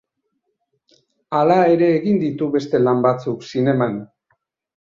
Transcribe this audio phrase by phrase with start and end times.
[1.39, 4.01] Hala ere egin ditu beste lan batzuk zineman.